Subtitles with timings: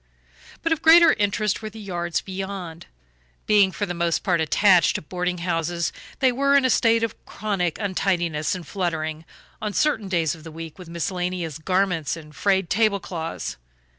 [0.63, 2.87] But of greater interest were the yards beyond.
[3.45, 7.23] Being for the most part attached to boarding houses they were in a state of
[7.27, 9.25] chronic untidiness and fluttering,
[9.61, 13.57] on certain days of the week, with miscellaneous garments and frayed table cloths.